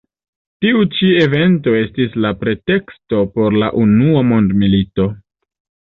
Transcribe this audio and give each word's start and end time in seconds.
Tiu 0.63 0.79
evento 1.25 1.75
estis 1.81 2.17
la 2.25 2.31
preteksto 2.45 3.23
por 3.35 3.61
la 3.65 3.69
Unua 3.83 4.25
mondmilito. 4.31 5.07